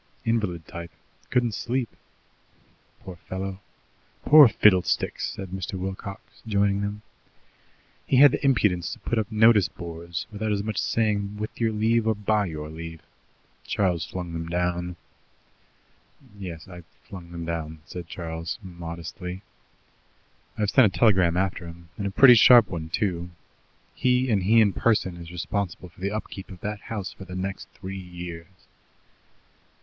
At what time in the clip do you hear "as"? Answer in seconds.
10.51-10.63, 10.77-10.81